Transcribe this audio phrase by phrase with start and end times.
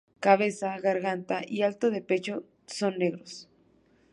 [0.19, 3.47] Cabeza, garganta y alto de pecho son negros.